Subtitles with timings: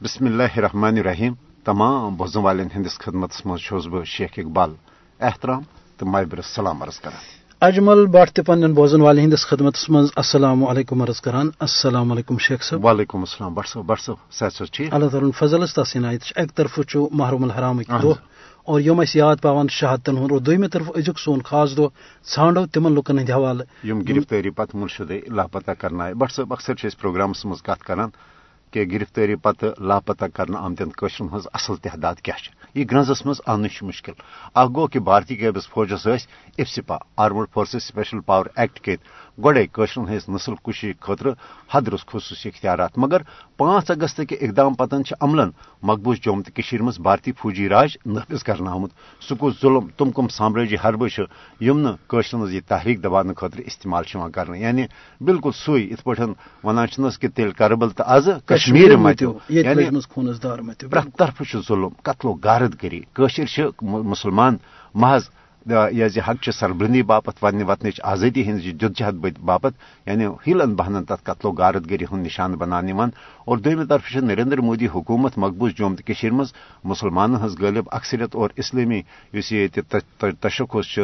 [0.00, 1.32] بسم اللہ الرحمن الرحیم
[1.66, 4.70] تمام بوزن والن ہندس خدمت مز بہ شیخ اقبال
[5.20, 5.62] احترام
[5.98, 7.26] تو مابر سلام عرض کران
[7.62, 12.38] اجمل بٹ تہ پنن بوزن والے ہندس خدمت مز السلام علیکم عرض کران السلام علیکم
[12.38, 15.94] شیخ صاحب وعلیکم السلام بٹ صاحب بٹ صاحب صحت صاحب ٹھیک اللہ تعالیٰ فضل تس
[15.96, 18.12] عنایت اک طرف چھ محرم الحرام دہ
[18.68, 21.88] اور یم اس یاد پاون شہادتن ہند اور دویمہ طرف ازیک سون خاص دہ
[22.26, 27.46] ژھانڈو تمن لکن ہند حوالہ یم گرفتاری پتہ منشدے لاپتہ کرنا بٹ صاحب اکثر پروگرامس
[27.46, 28.10] مز کت کران
[28.70, 32.34] کہ گرفتاری پتہ لاپتہ کرنا آمتین قشرن ہز اصل تعداد کیا
[32.74, 34.12] یہ گرنزس مز ان مشکل۔
[34.54, 36.26] اخ گو کہ بھارتی قیبس فوجس یس
[36.58, 41.26] AFSPA armed forces special power act کت گوڑے قشرن ہز نسل کشی خاطر
[41.74, 43.22] حدرس خصوصی اختیارات مگر
[43.56, 45.50] پانچ اگست کے اقدام پتن عملن
[45.82, 48.90] مقبوض جوم تو مز بھارتی فوجی راج نافذ کرنا آمت۔
[49.28, 51.06] سہ کس ظلم تم کم سامراجی حربہ
[51.60, 54.84] یم نشرن ہز یہ تحریک دبان خاطر استعمال کر یعنی
[55.20, 56.10] بالکل سوئی ات پہ
[56.64, 60.00] ونان کہ تیل کربل تو آز کشمیر متو یعنی
[61.18, 63.00] طرف ظلم قتل و غارت گری۔
[63.82, 64.56] مسلمان
[64.94, 65.28] محض
[65.66, 69.72] یہ حق سربرندی باپت ون وطن آزادی ہند جدجہد باپت
[70.06, 72.88] یعنی ہیلن بہنن تر قتل و غارت گری ہند نشان بنان
[73.44, 76.52] اور دویمہ طرف نریندر مودی حکومت مقبوض جوم تو مز
[76.84, 79.80] مسلمان ہز غالب اکثریت اور اسلامی اس یہ
[80.40, 80.98] تشخص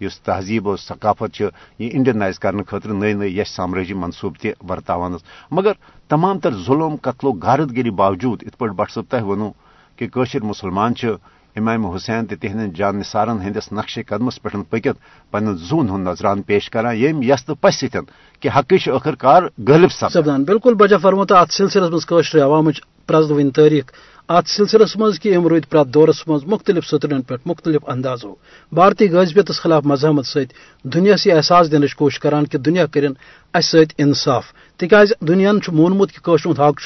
[0.00, 5.16] اس تہذیب و ثقافت یہ انڈینائز کرنے خاطر نئی نئی یش سامراجی منصوبہ تہ ورتان
[5.50, 5.72] مگر
[6.08, 9.50] تمام تر ظلم، قتل و غارت گری باوجود ات پہ بٹ صاحب تہ ونو،
[9.98, 10.06] کہ
[10.42, 10.94] مسلمان
[11.56, 14.96] امام حسین تہند جان نثارن ہندس نقش قدمس پہ پکت
[15.30, 18.04] پن زون ہند نظران پیش کران یم یس تو پس ستن
[18.40, 23.84] کہ حقچ ٲخر کار غالب سپدان بالکل بجا فرموت ات سلسلس مز عوامچ پرزدوین تاریخ
[24.28, 28.34] ات سلسلس مز کہ ام رود پرت دورس مز مختلف سطرن پہ مختلف اندازو۔
[28.72, 30.52] بھارتی غذبیت خلاف مزاحمت ست
[30.84, 33.12] دنیا سی احساس دنچ کوشش کران کہ دنیا کرن
[33.54, 34.44] اس ست انصاف۔
[34.76, 36.80] تکیاز دنیا مونمت کہ قشر حق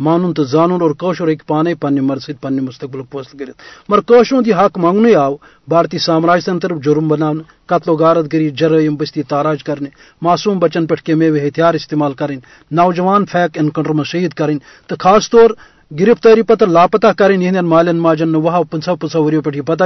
[0.00, 3.54] مان تو زان اور قشر ہک پانے پنہ مرض ست پنہ مستقبل فیصلہ کرت
[3.88, 5.36] مگر قشر یہ حق منگنے آو،
[5.68, 9.88] بھارتی سامراج سن طرف جرم بنانے قتل و غارت گری جرائم بستی تاراج کرنے،
[10.22, 12.36] معصوم بچن پہ کیمے ہتھیار استعمال کریں،
[12.70, 15.50] نوجوان فیک انکاؤنٹر میں شہید کریں، تو خاص طور
[15.90, 19.84] گرفتاری پتہ لاپتہ کریں یہ مالین ماجن وہو پنچہ پنچہ وریو پہ یہ پتہ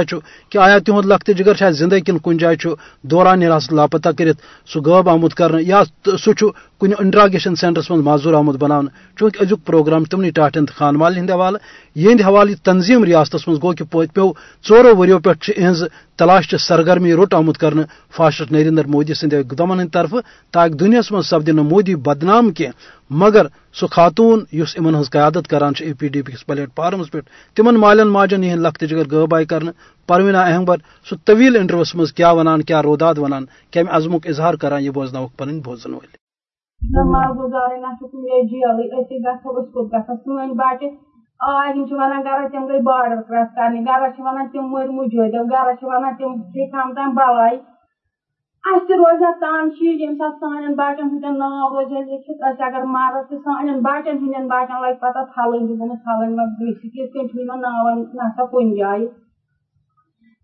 [0.51, 2.55] کہ آیا تہد لخت جگر شاید زندہ کن کن جائے
[3.03, 5.81] دوران حراست لاپتہ کرت سہ غب آمت کر یا
[6.17, 6.31] سہ
[6.81, 11.31] کن انٹراگیشن سینٹرس من معذور آمت بنانا چونکہ ازیک پروگرام تمنی ٹاٹن خان والن ہند
[11.31, 11.57] حوالہ
[11.95, 14.31] یہ حوالہ تنظیم ریاست من گو کہ پوت پیو
[14.65, 15.83] ژورو وریو پہ اہز
[16.19, 17.73] تلاش چ سرگرمی روٹ آمت کر
[18.15, 20.15] فاسٹ نریندر مودی سند اقدامن ہند طرف،
[20.53, 22.65] تاکہ دنیا من سپدی مودی بدنام کی
[23.11, 27.11] مگر سہ خاتون اس ان ہز قیادت کران اے پی ڈی پی کس پلیٹ فارمس
[27.11, 27.19] پہ
[27.57, 29.63] تمن مالین ماجن یہ لخت جگر غب آئی کر
[30.09, 30.77] پروینہ احمبر
[31.09, 35.25] سہ طویل انٹروس مز کیا ونان کیا روداد ونان کم عزمک اظہار کران، یہ بوزن
[35.37, 36.15] پن بوزن ول
[41.39, 45.63] آ ہم ونان گرا تم گئی بارڈر کراس کرنے گرا ونان تم مر مجھو گرا
[45.83, 47.57] ونان تم کم تام بلائی
[48.63, 53.37] اس روزہ تان یم سات سان باٹن ہند نا روزہ لکھت اس اگر مارس تو
[53.37, 57.71] سان باٹن ہند باٹن لگ پتہ تھلن دن تھلن میں گھس کت کن چھ نا
[57.95, 59.07] نسا کن جائے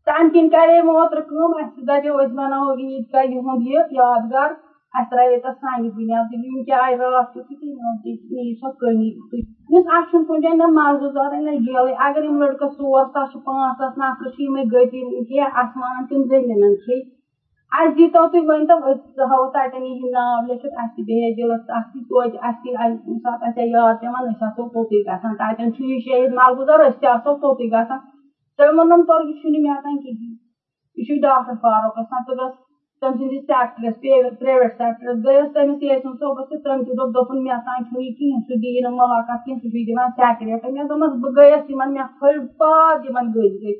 [0.08, 4.56] تم کن کرے موتر کم اس دپو اس بناو عید کا یہد یہ یادگار
[4.94, 7.72] اس ترے تس سانہ بنیاد یم کیا آئی رات تھی
[8.32, 9.12] نی سو کمی
[9.70, 13.78] یس اچھن کن جائے نہ مرد زار نہ گیل اگر یم لڑکس ژور ساس پانچ
[13.78, 17.00] ساس نفر یم گتی کی آسمان تم زمینن کھی
[17.80, 21.86] اس دیتو تھی ون تو أسۍ ہاو تتن یہ ناو لکھت اس بیٚیہِ دِلس اس
[22.10, 26.32] توتہِ اس ییٚمہِ ساتہٕ اَسہِ یاد پیٚوان أسۍ آسو توٚتُے گژھان تتٮ۪ن چھُ یہِ شہید
[26.40, 28.00] ملگُزار أسۍ تہِ آسو توٚتُے گژھان
[28.58, 30.36] تٔمۍ ووٚنُن تور یہِ چھُنہٕ مےٚ ہٮ۪کان کِہیٖنۍ
[30.98, 32.56] یہِ چھُ ڈاکٹر فاروق آسان ژٕ گژھ
[33.02, 33.96] تٔمۍ سٕنٛدِس سیکٹرس
[34.40, 38.14] پرٛیویٹ سیکٹرس گٔیَس تٔمِس یاسِن صٲبس تہٕ تٔمۍ تہِ دوٚپ دوٚپُن مےٚ تام چھُنہٕ یہِ
[38.18, 41.94] کِہیٖنۍ سُہ دِیہِ نہٕ مُلاقات کینٛہہ سُہ چھُے دِوان سیکریٹ مےٚ دوٚپمَس بہٕ گٔیَس یِمن
[41.94, 43.80] مےٚ پھٔلۍ پاد یِمن گٔژھۍ گٔژھۍ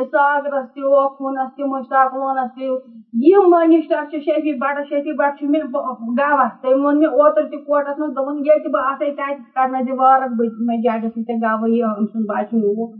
[0.00, 2.68] ساگرس تہِ اوکھوٗنس تہِ مُشتاق لونس تہِ
[3.30, 8.14] یم منسٹر شفی بٹ شفی بٹ مے گواہ تم وون مے اوتر تہ کوٹس من
[8.16, 12.54] دپن یہ بہ آسے تت کڑنا دِ وارک بہ ججس نش گواہی أمۍ سُنٛد بچہ
[12.54, 12.94] نیوٗکھ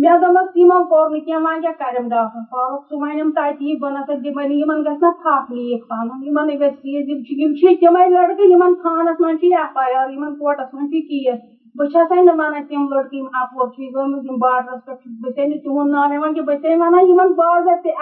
[0.00, 3.90] مےٚ دوٚپمَس یِمن کوٚر نہٕ کینٛہہ وۄنۍ کیٛاہ کَرٮ۪م ڈاکٹر فاروق سُہ وَنٮ۪م تَتی بہٕ
[3.92, 7.54] نَسا نسا دِمن یِمن گژھِ نا تھپھ لیٖک پَنُن یِمن گژھِ یہِ یِم چھِ یِم
[7.60, 11.38] چھِ تِمے لڑکہٕ یِمن تھانس منٛز چھِ ایف آی آر یِمن کوٹس منٛز چھِ کیس
[11.78, 15.44] بہٕ چھسے نہٕ وَنان تِم لڑکہٕ یِم اپور چھِ گٔمٕتۍ یِم بارڈرس پٮ۪ٹھ بہٕ چھسے
[15.48, 16.02] نہٕ تِہُنٛد ناو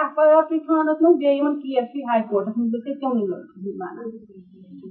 [0.03, 1.97] ایف آی آر چھُ تھانس منٛز بیٚیہِ یِمن کیس چھُ
[2.29, 4.05] کورٹس منٛز بہٕ چھسے تِمنٕے لڑکہٕ ہُنٛد وَنان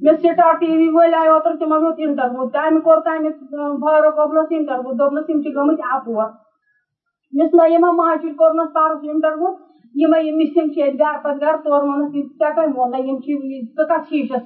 [0.04, 3.30] مےٚ سٹار ٹی وی وٲلۍ آے اوترٕ تِمن ہیوٚت انٹرویو تمہِ کوٚر تمہِ
[3.82, 6.24] فاروق عبدُلس انٹرویو دوٚپنَس یِم چھِ گٔمٕتۍ اپور
[7.38, 9.48] مس نعیمہ مہاجر کوٚرنَس پرُس انٹرویو
[10.00, 13.30] یِمے یِم مِسِنٛگ چھِ ییٚتہِ گرٕ پتہٕ گرٕ تورٕ ووٚنُکھ ژےٚ کٔمۍ ووٚنَے یِم چھِ
[13.76, 14.42] ژٕ کتھ شیٖشس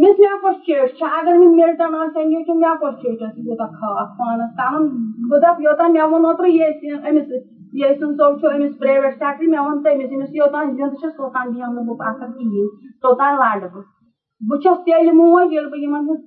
[0.00, 4.08] مےٚ چھِ مےٚ کۄس چیٹ اگر مےٚ مِلٹن آسن یہِ مےٚ کۄس چیٹس یوٗتاہ خاص
[4.18, 4.86] پانس تام
[5.30, 7.26] بہٕ دپ یوٚتام مےٚ ووٚن اوترٕ ییٚتہِ أمِس
[7.80, 11.74] ییٚسُن صٲب چھُ أمِس پرٛیویٹ سیکٹری مےٚ ووٚن تٔمِس أمِس یوٚتام زِنٛدٕ چھَس توٚتام بیٚہمہٕ
[11.74, 12.66] نہٕ بہٕ پَتھر کِہیٖنۍ
[13.02, 13.82] توٚتام لَڑٕ بہٕ
[14.48, 16.20] بہٕ چھَس تیٚلہِ موج ییٚلہِ بہٕ یِمن ہُنٛد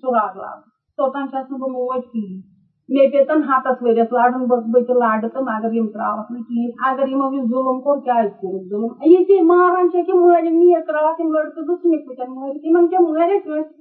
[0.00, 0.62] سُراغ لاگہٕ
[0.96, 2.53] توٚتام چھَس نہٕ بہٕ موج کِہیٖنۍ
[2.92, 7.06] مےٚ پیٚتن ہتس ؤرِیس لڑُن بہٕ تہِ لڑٕ تہٕ مگر یِم تراوکھ نہٕ کِہیٖنۍ اگر
[7.10, 11.30] یِمو یہِ ظُلُم کوٚر کیازِ کوٚرُکھ ظُلُم ییٚتہِ ماران چھِ کہِ مٲرِن نیٖر تراوکھ یِم
[11.34, 13.72] لڑکہٕ زٕ ژھٕنِکھ پٲٹھۍ مٲرِتھ یِمن کیٛاہ مٲرِتھ کٲنٛسہِ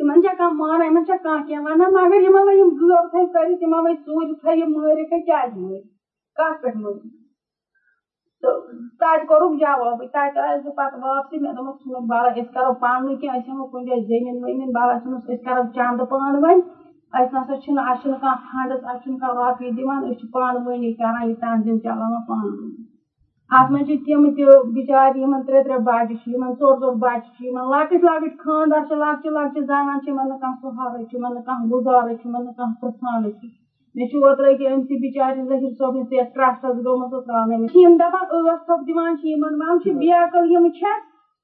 [0.00, 3.24] یِمن چھا کانٛہہ ماران یِمن چھا کانٛہہ کینٛہہ ونان مگر یِمن وۄنۍ یِم غٲب تھٲے
[3.32, 5.86] کٔرِتھ یِمن وۄنۍ ژوٗرِ تھٲے یِم مٲرِتھ کیازِ مٲرِتھ
[6.38, 7.06] کتھ پٮ۪ٹھ مٲرِتھ
[8.42, 8.54] تہٕ
[9.00, 13.02] تتہِ کوٚرُکھ جوابٕے تتہِ آیس بہٕ پتہٕ واپسٕے مےٚ دوٚپمَس ژھٕنُکھ بَلاے أسۍ کرو پانہٕ
[13.06, 16.60] ؤنۍ کینٛہہ أسۍ ہٮ۪مو کُنہِ جایہِ زٔمیٖن ؤمیٖن بَلاے ژھٕنُس أسۍ کرو چندٕ پانہٕ ؤنۍ
[17.18, 20.64] اَسہِ نسا چھُنہٕ اَسہِ چھُنہٕ کانٛہہ فنڈٕس اَسہِ چھُنہٕ کانٛہہ رۄپیہِ دِوان أسۍ چھِ پانہٕ
[20.66, 22.70] ؤنی کران یہِ تنظیٖم چلاوان پانہٕ ؤنی
[23.56, 24.44] اتھ منٛز چھِ تِم تہِ
[24.74, 28.80] بِچارِ یِمن ترٛےٚ ترٛےٚ بچہِ چھِ یِمن ژور ژور بچہِ چھِ یِمن لۄکٕٹۍ لۄکٕٹۍ خاندار
[28.88, 32.24] چھِ لۄکچہِ لۄکچہِ زنان چھِ یِمن نہٕ کانٛہہ سہارٕ چھُ یِمن نہٕ کانٛہہ گُزارٕ چھُ
[32.28, 33.46] یِمن نہٕ کانٛہہ پرژھانٕے چھُ
[33.94, 38.24] مےٚ چھُ اوترٕ أکیاہ أمسٕے بِچارِ ظہیٖر صٲبنِس یتھ ٹرسٹس گوٚمُت سُہ تراونٲومٕژ یِم دپان
[38.44, 40.96] ٲٹھ تھوٚپ دِوان چھِ یِمن وۄنۍ چھِ بیکل یِم چھےٚ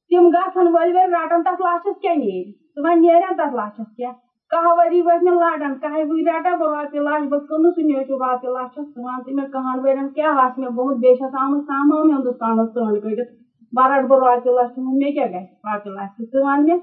[0.09, 2.45] تِم گژھن ؤلۍ ؤلۍ رٹان تتھ لچھس کیاہ نیرِ
[2.75, 4.13] تہٕ وۄنۍ نیرن تتھ لچھس کیاہ
[4.53, 8.15] کاہ ؤری وٲتۍ مےٚ لڑان کاہہِ ؤرۍ رٹا بہٕ رۄپیہِ لچھ بہٕ کٕنہٕ سُہ نیچُو
[8.23, 11.61] رۄپیہِ لچھس ژٕ وَن تہٕ مےٚ کٕہن ؤرین کیاہ آسہِ مےٚ گوٚمُت بیٚیہِ چھَس آمٕژ
[11.71, 13.31] تمام ہندوستانس ژٲنٛڈ کٔڑِتھ
[13.77, 16.79] بہٕ رٹہٕ بہٕ رۄپیہِ لچھ مےٚ کیاہ گژھِ رۄپیہِ لچھ ژٕ وَن مےٚ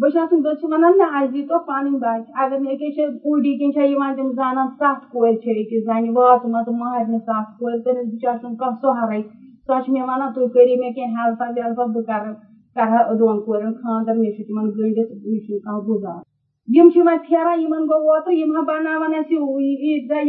[0.00, 3.52] بہٕ چھَس بہٕ چھِ وَنان مےٚ اَسہِ دیٖتو پَنٕنۍ بَچہِ اگر نہٕ أکیاہ چھِ کوٗڈی
[3.58, 8.06] کِنۍ چھےٚ یِوان تِم زنان سَتھ کورِ چھِ أکِس زَنہِ واتمژٕ مہرنہِ سَتھ کورِ تٔمِس
[8.12, 9.20] بِچارِ چھُنہٕ کانٛہہ سہارٕے
[9.66, 12.32] سۄ چھِ مےٚ وَنان تُہۍ کٔرِو مےٚ کینٛہہ ہیلپا ویلپا بہٕ کرٕ
[12.74, 16.27] کرٕہا دۄن کورٮ۪ن خاندر مےٚ چھُ تِمن گٔنڈِتھ مےٚ چھُنہٕ کانٛہہ گُزار
[16.76, 19.12] یِم چھِ وۄنۍ پھیران یِمن گوٚو اوترٕ یِم ہا بَناوان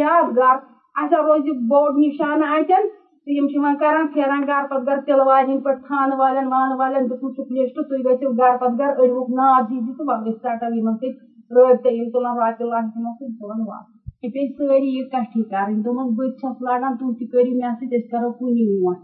[0.04, 0.56] یادگار
[1.02, 2.84] اَسہِ ہا روزِ بوٚڑ نِشانہٕ اَتٮ۪ن
[3.24, 3.34] تہٕ
[3.82, 7.52] کران پھیران گرٕ پَتہٕ گرٕ تِلہٕ والٮ۪ن ہِنٛدۍ پٲٹھۍ تھانہٕ والٮ۪ن وانہٕ والٮ۪ن دیُتمُت چھُکھ
[7.56, 11.18] لِسٹ تُہۍ گٔژھِو گرٕ پَتہٕ گرٕ أڑوُکھ ناد دِیٖزِ تہٕ وَلہٕ أسۍ ژَٹو یِمن سۭتۍ
[11.56, 16.10] رٲبطہٕ یِم تُلان رۄپیہِ لَچھ تِمن سۭتۍ تُلان واپس مےٚ پیٚیہِ سٲری اِکٹھٕے کَرٕنۍ دوٚپمَس
[16.18, 18.08] بہٕ تہِ چھَس لڑان تُہۍ تہِ کٔرِو مےٚ سۭتۍ أسۍ
[18.38, 18.98] کُنی ووٹ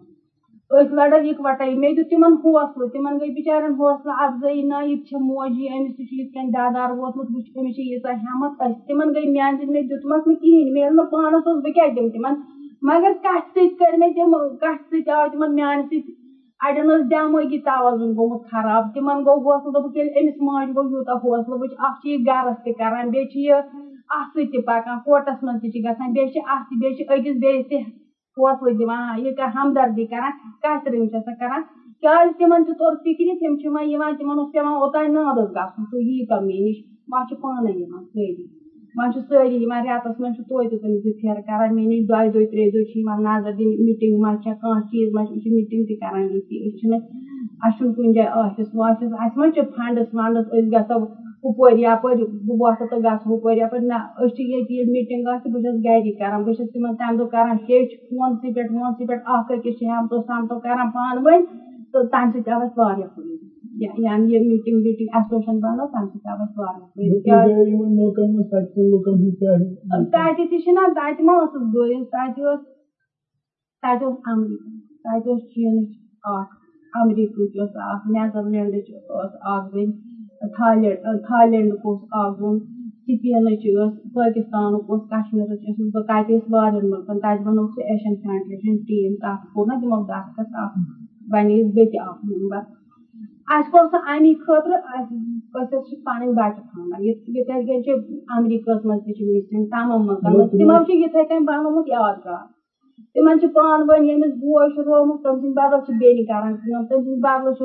[0.73, 5.05] أسۍ لڑو اِکوَٹَے مےٚ دیُت تِمن حوصلہٕ تِمن گٔے بِچارٮ۪ن حوصلہٕ اَفضٲیی نہ یہِ تہِ
[5.07, 8.79] چھےٚ موجی أمِس تہِ چھُ یِتھ کٔنۍ دادار ووتمُت وٕچھ أمِس چھِ ییٖژاہ ہٮ۪مت أسۍ
[8.87, 12.11] تِمن گٔے میانہِ سۭتۍ مےٚ دیُتمَکھ نہٕ کِہیٖنۍ مےٚ ییٚلہِ نہٕ پانَس اوس بہٕ دِمہٕ
[12.13, 12.33] تِمن
[12.89, 14.31] مگر کَتھِ سۭتۍ کٔرۍ مےٚ تِم
[14.61, 16.11] کَتھِ سۭتۍ آو تِمن میانہِ سۭتۍ
[16.65, 21.17] اَڑٮ۪ن ٲس دٮ۪مٲغی توازُن گوٚمُت خراب تِمن گوٚو حوصلہٕ دوٚپُکھ ییٚلہِ أمِس ماجہِ گوٚو یوٗتاہ
[21.23, 23.53] حوصلہٕ وٕچھ اکھ چھِ یہِ گرس تہِ کران بیٚیہِ چھِ یہِ
[24.17, 27.03] اَتھ سۭتۍ تہِ پَکان کوٹَس منٛز تہِ چھِ گژھان بیٚیہِ چھِ اَتھ تہِ بیٚیہِ چھِ
[27.13, 27.77] أکِس بیٚیِس تہِ
[28.37, 31.61] حوصلہٕ دِوان یہِ ہمدردی کران کَتھِ رٔنٛگۍ چھِ سۄ کران
[32.01, 35.11] کیازِ جی تِمن تہِ توٚر فِکرِ تِم چھِ وۄنۍ یِوان جی تِمن اوس پیوان اوٚتانۍ
[35.15, 36.77] نادس گژھُن تُہۍ ییٖتو مےٚ نِش
[37.11, 38.43] وۄنۍ چھِ پانے یِوان سٲری
[38.97, 42.27] وۄنۍ چھِ سٲری یِوان رٮ۪تس منٛز چھِ توتہِ تِم زٕ پھیرٕ کران مےٚ نِش دۄیہِ
[42.33, 45.83] دۄہہِ ترٛیہِ دۄہہِ چھِ یِوان نظر دِنہِ مِٹنگ ما چھےٚ کانٛہہ چیٖز ما چھِ مِٹنگ
[45.87, 46.99] تہِ کران ییٚتی أسۍ چھِنہٕ
[47.63, 50.99] اَسہِ چھُنہٕ کُنہِ جایہِ آفِس وافِس اَسہِ ما چھِ فنڈٕس ونڈٕس أسۍ گژھو
[51.45, 55.47] ہُپٲرۍ یپٲرۍ بہٕ وۄتھٕ تہٕ گژھٕ ہُپٲرۍ یپٲرۍ نہ أسۍ چھِ ییٚتہِ ییٚلہِ مِٹنگ آسہِ
[55.51, 59.23] بہٕ چھَس گری کران بہٕ چھَس تِمن تَمہِ دۄہ کران ہیٚچھ فونسٕے پٮ۪ٹھ وونسٕے پٮ۪ٹھ
[59.33, 61.41] اکھ أکِس چھِ ہٮ۪متو سمتو کران پانہٕ ؤنۍ
[61.91, 63.43] تہٕ تَمہِ سۭتۍ آو اَسہِ واریاہ فٲیدٕ
[64.03, 67.13] یعنی یہِ میٖٹِنگ ویٖٹِنگ ایسوسیشن بنٲو تَمہِ سۭتۍ آو اَسہِ واریاہ فٲیدٕ
[70.13, 72.59] تَتہِ تہِ چھِنہ تَتہِ ما ٲسٕس بہٕ تَتہِ اوس
[73.81, 74.69] تَتہِ اوس اَمریٖکہ
[75.03, 75.89] تَتہِ اوس چیٖنٕچ
[76.33, 76.51] اکھ
[76.99, 79.91] اَمریٖکہٕچ ٲس اکھ نیدرلینڈٕچ ٲس اکھ زٔنۍ
[80.55, 80.97] تھالینڈ
[81.27, 82.55] تھالینڈُک اوس اکھ زوٚن
[83.05, 88.13] سِپینٕچ ٲس پٲکِستانُک اوس کشمیٖرٕچ ٲسٕس بہٕ تَتہِ ٲسۍ واریاہن مُلکن تَتہِ بَنوو سُہ ایشین
[88.21, 90.75] فیڈریشن ٹیٖم تَتھ کوٚر نہ تِمو دستخط اکھ
[91.31, 92.61] بَنییَس بیٚیہِ اکھ ممبر
[93.53, 95.15] اَسہِ کوٚر سُہ اَمی خٲطرٕ أسۍ
[95.55, 97.91] حظ چھِ پَنٕنۍ بَچہِ تھاوان یِتھٕے کٔنۍ چھِ
[98.35, 102.43] اَمریٖکاہَس منٛز تہِ چھِ وٕنکٮ۪ن تَمام مُلکن تِمو چھِ یِتھٕے کٔنۍ بَنومُت یادگار
[103.15, 106.81] تِمن چھِ پانہٕ ؤنۍ ییٚمِس بوے چھُ رومُت تٔمۍ سٕنٛدِ بدل چھِ بیٚنہِ کران کٲم
[106.89, 107.63] تٔمۍ سٕنٛدِ بدلہٕ چھُ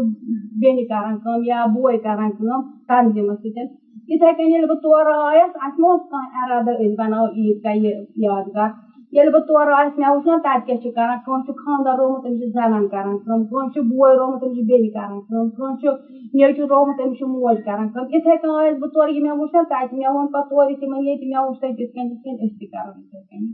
[0.60, 3.64] بیٚنہِ کران کٲم یا بوے کران کٲم تنظیٖمَس سۭتۍ
[4.10, 7.74] یِتھٕے کٔنۍ ییٚلہِ بہٕ تورٕ آیَس اَسہِ ما اوس کانٛہہ اَرادٕ أسۍ بَناوو عیٖد عیٖدگاہ
[7.82, 7.92] یہِ
[8.26, 8.68] یادگار
[9.14, 12.22] ییٚلہِ بہٕ تورٕ آیَس مےٚ وٕچھ نا تَتہِ کیاہ چھِ کران کٲنٛسہِ چھُ خاندار رومُت
[12.22, 15.78] تٔمِس چھِ زَنان کران کٲم کٲنٛسہِ چھُ بوے رومُت تٔمِس چھِ بیٚنہِ کران کٲم کٲنٛسہِ
[15.80, 15.88] چھُ
[16.36, 19.54] نیٚچوٗ رومُت تٔمِس چھِ موج کران کٲم یِتھٕے کٔنۍ آیَس بہٕ تورٕ یہِ مےٚ وٕچھ
[19.54, 22.38] نا تَتہِ مےٚ ووٚن پَتہٕ تورٕ تِمن ییٚتہِ مےٚ وٕچھ تَتہِ یِتھ کٔنۍ یِتھ کٔنۍ
[22.44, 23.48] أسۍ تہِ کرو یِتھٕے کٔنۍ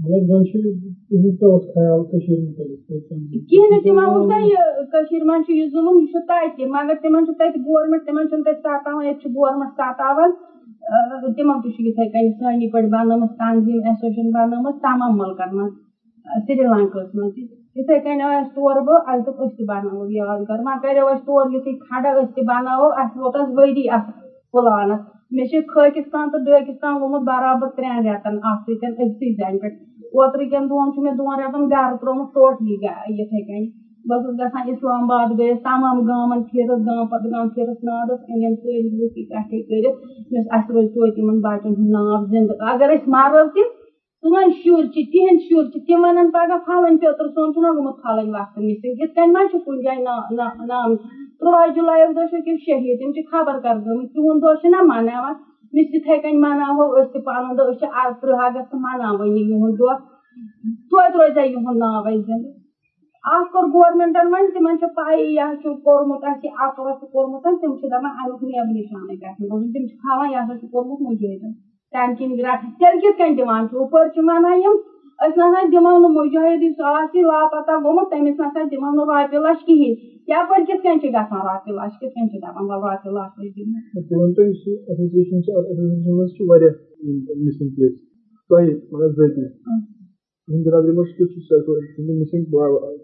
[0.00, 0.40] کِہیٖنۍ
[3.70, 7.32] نہٕ تِمن وٕچھ نا یہِ منٛز چھُ یہِ ظُلُم یہِ چھُ تَتہِ مگر تِمن چھُ
[7.38, 10.30] تَتہِ گورمینٹ تِمن چھُنہٕ تَتہِ ستاوان ییٚتہِ چھُ گورمینٹ ستاوان
[11.36, 15.72] تِمن تہِ چھُ یِتھٕے کٔنۍ سٲنی پٲٹھۍ بَنٲومٕژ تنظیٖم ایسوسیشن بَنٲومٕژ تَمام مُلکن منٛز
[16.46, 17.42] سری لنکاہس منٛز تہِ
[17.76, 21.50] یِتھٕے کٔنۍ آیَس تورٕ بہٕ اَسہِ دوٚپ أسۍ تہِ بَناوو یادگار وۄنۍ کَریو اَسہِ تورٕ
[21.54, 24.08] یِتھُے کھڑا أسۍ تہِ بَناوو اَسہِ ووت اَتھ ؤری اَتھ
[24.52, 25.00] پٕلانَس
[25.36, 25.58] مے چھِ
[26.32, 26.38] تو
[26.80, 29.76] تہٕ لومت برابر ترین رٮ۪تن اَتھ سۭتۍ أکسٕے زَنہِ پٮ۪ٹھ
[30.16, 31.94] اوترٕ کٮ۪ن دۄہن چھُ مےٚ دۄن رٮ۪تن گرٕ
[32.34, 32.74] ٹوٹلی
[33.18, 33.66] یِتھٕے کٔنۍ
[34.08, 38.52] بہٕ ٲسٕس گژھان اسلام آباد گٔیَس تمام گامن پھیرَس گام پتہٕ گام پھیرَس نادس أنِم
[38.60, 39.96] سٲری لُکھ اِکٹھے کٔرِتھ
[40.34, 43.62] یُس اَسہِ روزِ توتہِ یِمن بَچَن ہُنٛد ناو اگر أسۍ مرو تہِ
[44.24, 48.30] سون شُرۍ چھِ تِہنٛدۍ شُرۍ چھِ تِم وَنن پگاہ پھلٲنۍ پیوٚتُر سون چھُنہ گوٚمُت پھلٲنۍ
[48.34, 50.00] وقتہٕ مِسِنگ یِتھ کٔنۍ ما چھُ کُنہِ جایہِ
[50.70, 50.90] نام
[51.38, 55.34] تُرٛواہ جُلایُک دۄہ چھُ کیٚنٛہہ شہیٖد تِم چھِ خبر کر گٔمٕتۍ تِہُنٛد دۄہ چھِنہ مناوان
[55.74, 57.86] مِس یِتھٕے کٔنۍ مناوو أسۍ تہِ پَنُن دۄہ أسۍ چھِ
[58.20, 59.94] تٕرٛہ اَگست مناوٲنی یِہُنٛد دۄہ
[60.90, 62.50] توتہِ روزِ یِہُنٛد ناو اَسہِ زِندٕ
[63.34, 67.04] اَتھ کوٚر گورمینٹَن وۄنۍ تِمن چھِ پَیی یہِ ہسا چھُ کوٚرمُت اَسہِ یہِ اَکھ چھُ
[67.12, 71.00] کوٚرمُت تِم چھِ دَپان اَمیُک نیب نِشانٕے گژھِ روزُن تِم چھِ کھالان یہِ چھُ کوٚرمُت
[71.92, 72.14] تَمہِ
[73.18, 74.56] کٔنۍ دِوان چھِ ہُپٲرۍ چھِ وَنان
[75.38, 76.78] نسا دِمو نہٕ مُجٲہِد یُس
[77.30, 79.94] لاپتہ گوٚمُت تٔمِس نسا دِمو نہٕ رۄپیہِ لچھ کِہینۍ
[80.30, 83.34] یپٲرۍ کِتھ کٔنۍ چھِ گژھان رۄپیہِ لچھ کِتھ کٔنۍ چھِ دَپان وَلہٕ رۄپیہِ لچھ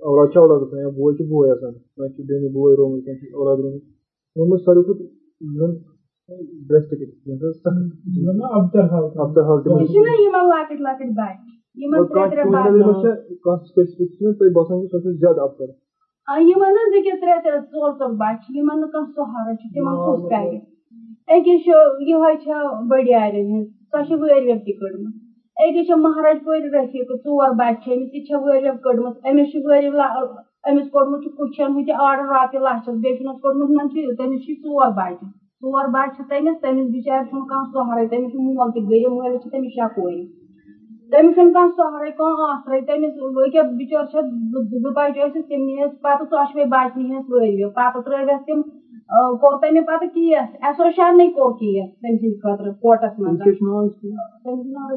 [0.09, 3.37] اولاد چھِ اولاد یا بوے چھُ بوے آسان۔ کانٛہہ چھُ بیٚنہِ بوے رومُت کانٛہہ چھُ
[3.39, 3.59] اولاد
[4.37, 5.09] رومُت ساروی کھۄتہٕ
[6.31, 6.41] أکِس
[25.87, 29.91] چھِ مہراج پورِ رٔفیٖقہٕ ژور بَچہِ چھِ أمِس تہِ چھےٚ وٲرۍ کٔڑمٕژ أمِس چھُ وٲرۍ
[30.69, 33.37] أمِس کوٚڑمُت چھُ کُچھن ہُہ تہِ آرڈر رۄپیہِ لَچھَس بیٚیہِ چھُنس
[33.93, 35.27] چھُ تٔمِس چھِ ژور بَچہِ
[35.63, 39.41] ژور بَچہِ چھِ تٔمِس تٔمِس بِچارِ چھُنہٕ کانٛہہ سہارے تٔمِس چھُ مول تہِ غریٖب مٲلِس
[39.43, 40.15] چھِ تٔمِس شےٚ کورِ
[41.11, 43.13] تٔمِس چھُنہٕ کانٛہہ سہارے کانٛہہ آسرے تٔمِس
[43.45, 44.17] أکیاہ بِچٲر چھِ
[44.83, 48.59] زٕ بَچہِ ٲسِس تِم نِیَس پَتہٕ ژۄشوے بَچہِ نِیَس وٲرۍ پَتہٕ ترٲوِس تِم
[49.41, 54.89] کوٚر تٔمۍ پَتہٕ کیس ایسوسیشنٕے کوٚر کیس تٔمۍ سٕنٛدِ خٲطرٕ کوٹَس منٛز تٔمِس ناو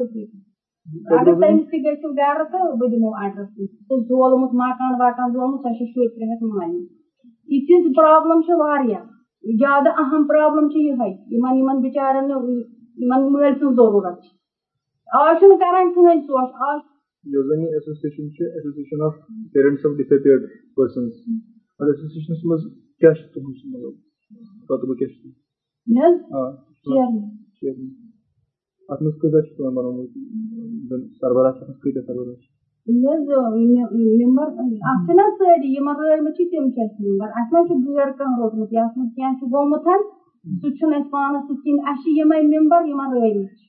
[1.18, 3.48] اگر تٔمِس تہِ گٔژھِو گرٕ تہٕ بہٕ دِمو ایڈرَس
[3.88, 6.80] سُہ زولمُت مکان وکان زولمُت سۄ چھِ شُرۍ ترٛےٚ ہَتھ مالنہِ
[7.54, 9.02] یِتھِس پرابلِم چھِ واریاہ
[9.44, 10.68] زیادٕ اہم پرابلِم
[11.82, 12.30] بِچارٮ۪ن
[13.02, 14.20] یِمن مٲلۍ سٕنٛز ضروٗرت
[15.38, 16.80] چھُنہٕ کران کٕہٕنۍ سوچ آز
[17.32, 19.14] یۄس زَن یہِ ایسوسیشن چھِ association of
[19.52, 20.42] parents of disappeared
[20.76, 21.12] persons
[21.78, 22.62] اَتھ ایسوسیشنس منٛز
[23.00, 25.28] کیاہ چھُ تُہُنٛد مطلب رۄتبہٕ کیاہ چھُ
[28.90, 32.48] اَتھ منٛز کۭژاہ چھِ پیوان بَناوُن سربراہ چھِ اَتھ منٛز کۭتیاہ سربراہ۔ چھِ
[32.88, 34.46] ممبر
[34.90, 38.72] اَتھ سٲری یِمن رٲومٕتۍ چھِ تِم چھِ اَسہِ ممبر اَسہِ ما چھُ غٲر کانٛہہ روٚٹمُت
[38.72, 39.84] یَتھ منٛز کیٚنٛہہ چھُ گوٚمُت
[40.60, 43.66] سُہ چھُنہٕ اَسہِ پانَس سۭتۍ کِہیٖنۍ اَسہِ چھِ یِمے ممبر یِمن رٲومٕتۍ چھِ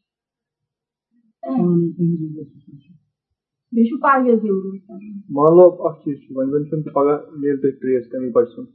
[3.74, 4.40] بیٚیہِ چھُ پرویز
[5.36, 8.70] مان لو اکھ چیٖز چھُ وۄنۍ زَن چھُنہٕ پگاہ میلہِ تۄہہِ ٹریس تَمہِ بَچہِ سُنٛد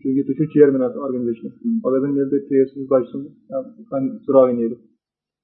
[0.00, 1.48] چوٗنٛکہِ تُہۍ چھِو چیرمین اَتھ آرگنایزیشن
[1.82, 3.26] پگاہ زَن میلہِ تۄہہِ تٔمِس بَچہِ سُنٛد
[4.24, 4.72] ژٕراوٕنۍ نیرِ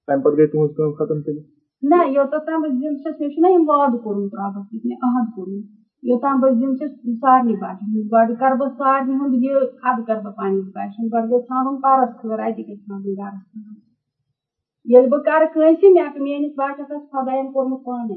[0.06, 3.48] تَمہِ پَتہٕ گٔے تُہنٛز کٲم ختم تیٚلہِ نہ یوٚتَتھ تام بہٕ زِندٕ چھَس مےٚ چھُنہ
[3.50, 5.64] یِم وادٕ کوٚرمُت رۄبَس سۭتۍ مےٚ عہد کوٚرمُت
[6.08, 9.54] یوٚتام بہٕ زِندٕ چھَس سارنٕے بَچَن ہٕنٛز گۄڈٕ کَرٕ بہٕ سارنٕے ہُنٛد یہِ
[9.88, 13.76] اَدٕ کَرٕ بہٕ پنٛنِس بَچَن گۄڈٕ گژھِ ژھانڈُن پَرَس خٲر اَتہِ گژھِ ژھانڈُن گَرَس خٲر
[14.90, 18.16] ییٚلہِ بہٕ کَرٕ کٲنٛسہِ مےٚ میٲنِس بَچَس آسہِ خۄدایَن کوٚرمُت پانے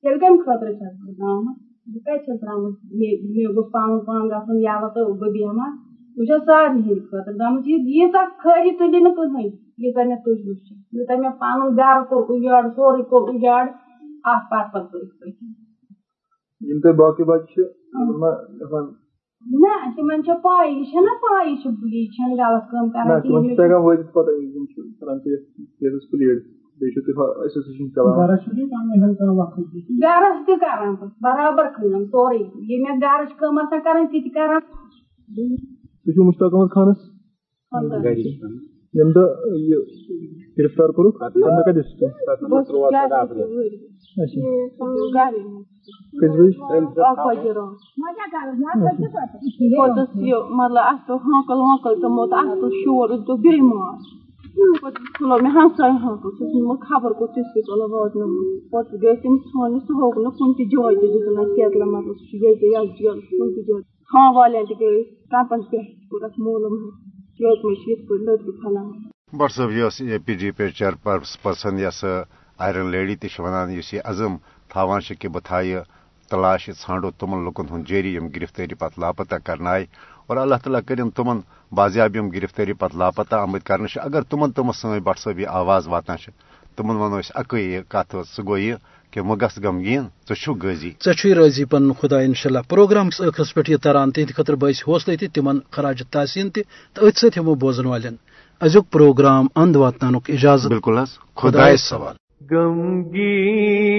[0.00, 1.54] تیٚلہِ کَمہِ خٲطرٕ چھَس بہٕ درٛامٕژ
[1.92, 5.70] بہٕ کَتہِ چھَس درٛامٕژ مےٚ گوٚژھ پَنُن پان گژھُن یَلہٕ تہٕ بہٕ بیٚہمہٕ
[6.16, 9.48] بہٕ چھَس سارنٕے ہِنٛدِ خٲطرٕ درٛامٕژ ییٖژاہ خٲری تُلہِ نہٕ کٕہٕنۍ
[9.78, 13.64] ییٖژاہ مےٚ تُجمٕژ چھِ یوٗتاہ مےٚ پَنُن گرٕ کوٚر اُجاڑ سورُے کوٚر اُجاڑ
[14.30, 15.46] اکھ پَتہٕ پَتہٕ پٔتۍ پٔتۍ
[16.68, 17.60] یِم تۄہہِ باقٕے بَچہِ چھِ
[19.62, 23.20] نہ تِمن چھِ پاے یہِ چھےٚ پاے یہِ چھِ یہِ چھَنہٕ غلط کٲم کران
[30.02, 34.60] گرس تہِ کران برابر کٲم سورُے یہِ مےٚ گرٕچ کٲم آسان کران تہِ تہِ کران
[34.62, 36.98] تُہۍ چھِو مُشتاق احمد خانس
[38.96, 39.26] ییٚمہِ دۄہ
[39.68, 39.78] یہِ
[40.58, 41.72] گرفتار کوٚرُکھ تَمہِ دۄہ
[50.58, 53.94] مطلب اَسہِ پیوٚو ہانکَل وانکَل تِمو تہٕ شور أسۍ دوٚپ بیٚیہِ مار
[55.16, 59.80] کھُلو مےٚ ہمساے ہانکَل نِمُت خبر کوٚت تِژھ پھِرِ تُلو واتنومُت پَتہٕ گٔے تٔمِس ژھانٛڈنہِ
[59.86, 62.92] سُہ ہووُکھ نہٕ کُنہِ تہِ جایہِ تہِ دِتُن اَسہِ کیتلہٕ مطلب سُہ چھُ ییٚتہِ یَتھ
[62.98, 66.76] جیلَس کُنہِ تہِ جایہِ تھام والٮ۪ن تہِ گٔے کَمپَن پٮ۪ٹھ کوٚر اَسہِ معلوٗم
[69.32, 72.04] بٹ صٲب یۄس اے پی جی پی چیر پٔرسن یۄس
[72.64, 74.32] آیرن لیڈی تہِ چھِ وَنان یُس یہِ عزم
[74.70, 75.78] تھاوان چھِ کہِ بہٕ تھایہِ
[76.30, 79.84] تلاش ژھانڈو تِمن لُکن ہُنٛد جٲری یِم گرفتٲری پتہٕ لاپتہ کرنایہِ
[80.26, 81.38] اور اللہ تعالیٰ کٔرِن تِمن
[81.78, 85.46] باضیاب یِم گرفتٲری پتہٕ لاپتہ آمٕتۍ کرنہٕ چھِ اگر تِمن تِم سٲنۍ بٹ صٲب یہِ
[85.60, 86.30] آواز واتان چھِ
[86.76, 88.74] تِمن وَنو أسۍ اَکٕے یہِ کَتھ سُہ یہِ
[89.12, 90.04] کہ گژھ غمگیٖن
[90.62, 94.58] غٲزی ژےٚ چھُے رٲضی پنُن خۄدا اِنشاء اللہ پروگرامس ٲخرس پٮ۪ٹھ یہِ تران تِہنٛدِ خٲطرٕ
[94.60, 96.60] بٲسۍ حوصلہٕ تہِ تِمن خراج تحسیٖن تہِ
[96.94, 98.16] تہٕ أتھۍ سۭتۍ ہٮ۪مو بوزن والٮ۪ن
[98.64, 102.14] أزیُک پروگرام اند واتناونُک اِجازت بِلکُل حظ خۄدایس سوال
[102.50, 103.92] غمگیٖن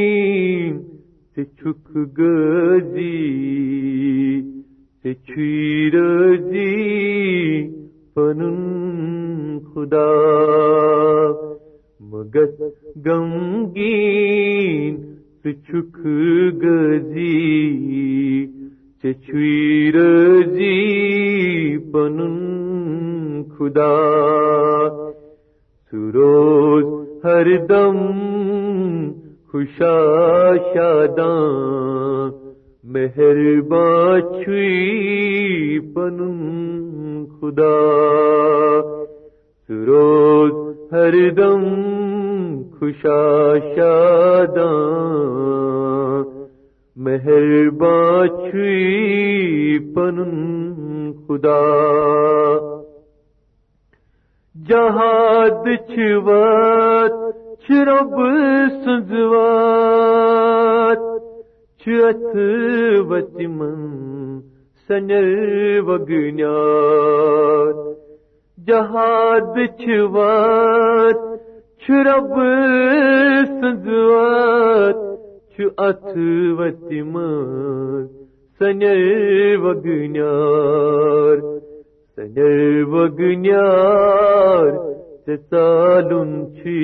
[1.35, 1.87] چھک
[2.17, 3.19] گزی
[5.93, 6.73] رضی
[8.15, 8.57] پنن
[9.73, 10.09] خدا
[12.13, 12.59] مگت
[13.05, 14.95] غمگین
[15.43, 15.97] چھک
[16.61, 17.39] گزی
[19.93, 20.77] رضی
[21.93, 22.37] پنن
[23.57, 23.95] خدا
[25.93, 26.85] سروز
[27.23, 27.97] ہر دم
[29.51, 29.97] خوشا
[30.73, 32.31] شاداں
[32.93, 37.79] مہربان چھوئی پنن خدا
[39.69, 40.62] سروز
[40.93, 41.63] ہر دم
[42.79, 43.21] خوشا
[43.75, 44.65] شاداں
[46.97, 50.35] مہربان چھوئی پنن
[51.27, 51.63] خدا
[54.55, 57.15] جہاد چھوات
[57.65, 58.15] چھرب
[58.83, 59.81] سنزوات
[61.81, 62.29] چھت
[63.09, 63.79] وچمن
[64.89, 65.27] سنر
[65.87, 67.77] وگنیات
[68.67, 71.21] جہاد چھوات
[71.81, 72.33] چھرب
[73.47, 74.99] سنزوات
[75.53, 76.05] چھت
[76.59, 78.07] وچمن
[78.59, 79.01] سنر
[79.63, 81.41] وگنیار
[82.15, 84.71] سنر وگنیار
[85.25, 86.83] چالن چھی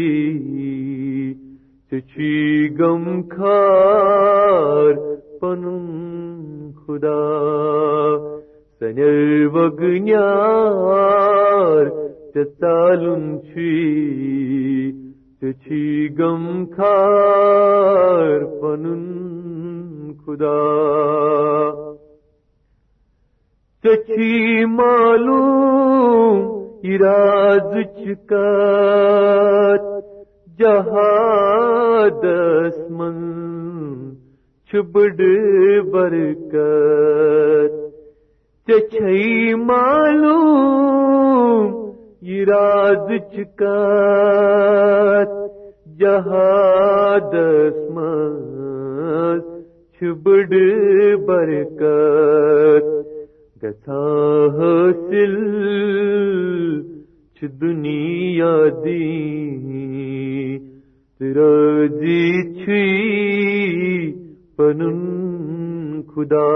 [1.92, 4.94] چھی گم خار
[5.40, 5.64] پن
[6.82, 7.20] خدا۔
[8.80, 10.70] سنر وگنیار
[12.34, 13.76] چالن چھی
[15.64, 15.84] چھی
[16.20, 16.44] گم
[16.76, 18.86] خار پن
[20.26, 20.62] خدا۔
[23.84, 26.38] چچی معلوم
[26.84, 29.84] اراد چکات
[30.60, 32.24] جہاد
[32.90, 33.18] من
[34.72, 35.18] چھبڑ
[35.92, 37.79] برکت
[38.70, 41.68] چچئی معلوم
[42.22, 45.32] اراد چکات
[46.00, 47.34] جہاد
[47.94, 49.40] من
[49.96, 50.50] چھبڑ
[51.26, 52.86] برکت
[53.64, 54.04] گھا
[54.58, 55.36] حاصل
[57.36, 59.08] چھ دنیا دی۔
[61.20, 62.26] ترجی
[62.60, 62.86] چھی
[64.58, 65.00] پنن
[66.16, 66.48] خدا۔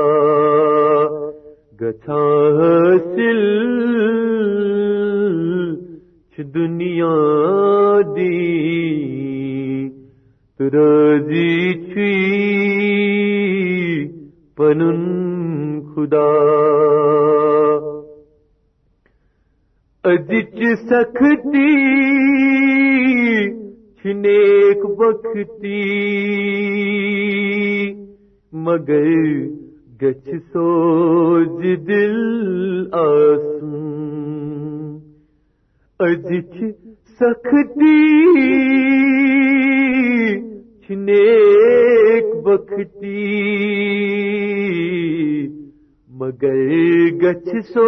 [37.43, 37.95] سختی
[40.83, 43.23] چھنیک بختی
[46.09, 46.59] مگر
[47.21, 47.87] گچھ سو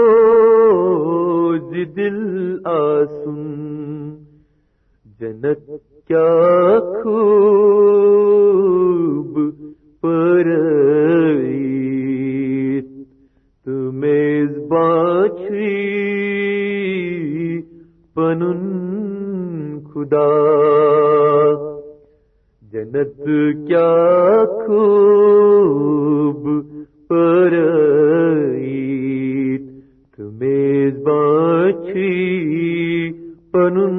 [31.66, 33.12] باچھی
[33.52, 33.96] پنن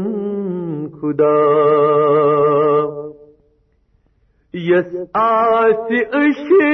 [1.01, 1.37] خدا
[4.55, 6.66] یس آس عشق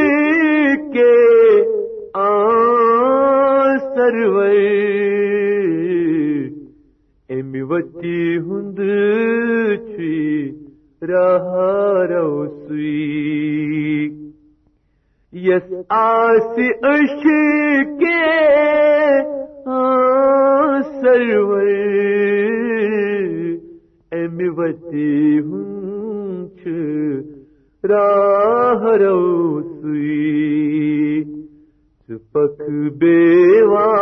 [32.08, 32.62] چپک
[32.98, 33.92] بیوائے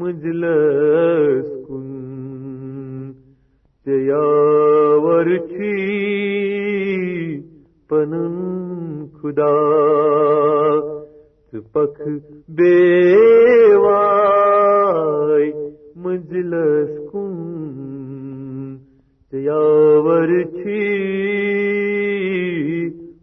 [0.00, 1.86] مجلس کن
[3.86, 5.72] چیاور چھی
[7.90, 8.36] پنن
[9.16, 9.56] خدا
[11.52, 11.96] چپک
[12.58, 13.90] بیوائے
[16.06, 17.34] مجلس کن
[19.32, 20.84] چیاور چھی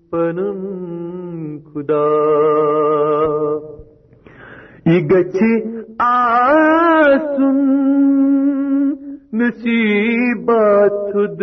[0.09, 1.02] پنن
[1.73, 2.07] خدا
[4.85, 5.37] یہ گچھ
[5.99, 7.61] آسن
[9.39, 11.41] نصیبات خود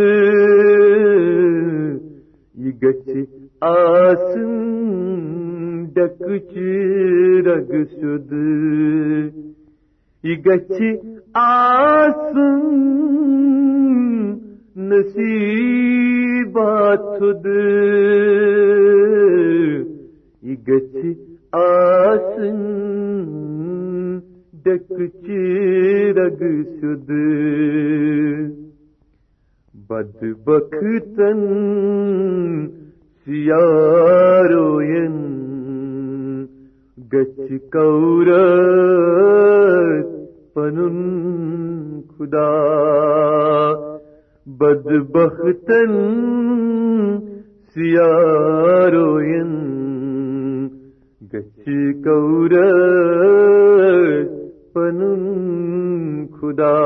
[2.54, 2.72] یہ
[3.70, 4.52] آسن
[5.94, 6.52] ڈکچ
[7.46, 8.32] رگ سد
[10.24, 10.82] یہ گچھ
[11.34, 12.62] آسن
[14.90, 15.90] نصیبات
[20.42, 20.96] خود گچھ
[21.52, 22.60] آسن
[24.64, 25.26] ڈکچ
[26.16, 26.42] رگ
[26.80, 27.10] سد
[29.90, 31.42] بد بختن
[33.26, 35.16] سیاروین
[37.12, 38.30] گچ کور
[40.54, 40.98] پنن
[42.08, 42.50] خدا
[44.46, 45.92] بد بختن
[47.76, 49.49] سیاروین
[52.00, 52.52] گچ کور
[54.74, 55.24] پنن
[56.40, 56.78] خدا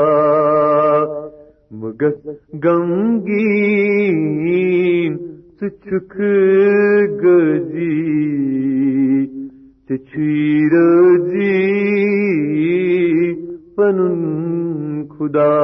[1.70, 2.20] مگس
[2.62, 4.16] غمگین
[5.60, 5.64] چھ
[7.22, 7.94] گزی
[9.88, 10.74] چیر
[11.30, 11.58] جی
[13.76, 14.22] پنن
[15.18, 15.54] خدا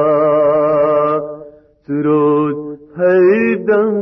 [1.87, 3.95] سروز ہر دم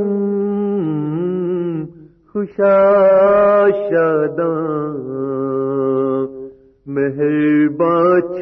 [2.33, 2.77] خوشا
[3.89, 5.18] شاداں
[6.93, 8.39] مہربان